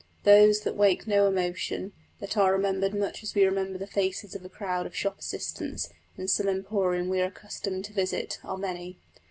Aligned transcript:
Those 0.23 0.61
that 0.61 0.75
wake 0.75 1.05
no 1.05 1.27
emotion, 1.27 1.93
that 2.19 2.35
are 2.35 2.51
remembered 2.53 2.95
much 2.95 3.21
as 3.21 3.35
we 3.35 3.45
remember 3.45 3.77
the 3.77 3.85
faces 3.85 4.33
of 4.33 4.43
a 4.43 4.49
crowd 4.49 4.87
of 4.87 4.95
shop 4.95 5.19
assistants 5.19 5.89
in 6.17 6.27
some 6.27 6.47
emporium 6.47 7.07
we 7.07 7.21
are 7.21 7.25
accustomed 7.25 7.85
to 7.85 7.93
visit, 7.93 8.39
are 8.43 8.57
many. 8.57 8.97